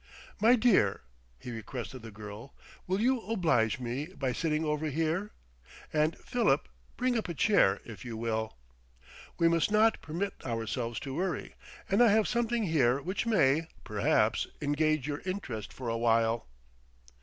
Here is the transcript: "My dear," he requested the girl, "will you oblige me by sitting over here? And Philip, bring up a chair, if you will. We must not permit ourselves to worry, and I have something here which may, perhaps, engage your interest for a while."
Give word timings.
"My 0.39 0.55
dear," 0.55 1.01
he 1.37 1.51
requested 1.51 2.01
the 2.01 2.09
girl, 2.09 2.55
"will 2.87 2.99
you 2.99 3.21
oblige 3.21 3.79
me 3.79 4.07
by 4.07 4.31
sitting 4.33 4.65
over 4.65 4.87
here? 4.87 5.29
And 5.93 6.17
Philip, 6.17 6.67
bring 6.97 7.15
up 7.15 7.29
a 7.29 7.35
chair, 7.35 7.79
if 7.85 8.03
you 8.03 8.17
will. 8.17 8.57
We 9.37 9.47
must 9.47 9.69
not 9.69 10.01
permit 10.01 10.33
ourselves 10.43 10.99
to 11.01 11.13
worry, 11.13 11.53
and 11.87 12.01
I 12.01 12.07
have 12.07 12.27
something 12.27 12.63
here 12.63 12.99
which 12.99 13.27
may, 13.27 13.67
perhaps, 13.83 14.47
engage 14.59 15.07
your 15.07 15.19
interest 15.23 15.71
for 15.71 15.87
a 15.87 15.97
while." 15.99 16.47